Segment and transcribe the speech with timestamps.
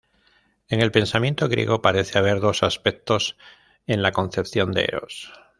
[0.67, 3.37] En el pensamiento griego parece haber dos aspectos
[3.85, 5.31] en la concepción de Eros.